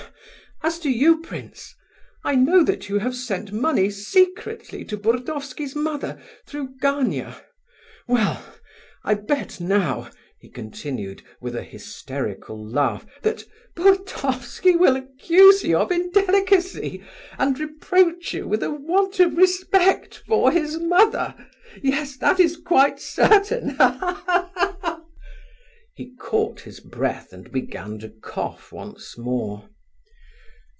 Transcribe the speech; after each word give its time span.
As 0.63 0.77
to 0.81 0.91
you, 0.91 1.21
prince, 1.21 1.73
I 2.23 2.35
know 2.35 2.63
that 2.63 2.87
you 2.87 2.99
have 2.99 3.15
sent 3.15 3.51
money 3.51 3.89
secretly 3.89 4.85
to 4.85 4.95
Burdovsky's 4.95 5.75
mother 5.75 6.21
through 6.45 6.75
Gania. 6.79 7.41
Well, 8.07 8.45
I 9.03 9.15
bet 9.15 9.59
now," 9.59 10.11
he 10.37 10.49
continued 10.51 11.23
with 11.41 11.55
an 11.55 11.63
hysterical 11.63 12.63
laugh, 12.63 13.07
"that 13.23 13.43
Burdovsky 13.75 14.75
will 14.75 14.95
accuse 14.95 15.63
you 15.63 15.77
of 15.79 15.91
indelicacy, 15.91 17.03
and 17.39 17.59
reproach 17.59 18.31
you 18.31 18.47
with 18.47 18.61
a 18.61 18.69
want 18.69 19.19
of 19.19 19.37
respect 19.37 20.21
for 20.27 20.51
his 20.51 20.77
mother! 20.77 21.33
Yes, 21.81 22.17
that 22.17 22.39
is 22.39 22.55
quite 22.57 22.99
certain! 22.99 23.71
Ha, 23.71 23.91
ha, 23.99 24.23
ha!" 24.79 25.03
He 25.95 26.13
caught 26.19 26.59
his 26.61 26.79
breath, 26.81 27.33
and 27.33 27.51
began 27.51 27.97
to 27.97 28.09
cough 28.09 28.71
once 28.71 29.17
more. 29.17 29.67